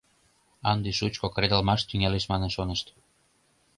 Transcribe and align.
Ынде 0.71 0.89
шучко 0.99 1.27
кредалмаш 1.35 1.81
тӱҥалеш 1.89 2.25
манын 2.31 2.49
шонышт. 2.55 2.87